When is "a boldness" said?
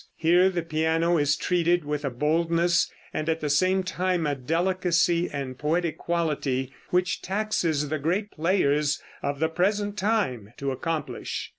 2.03-2.91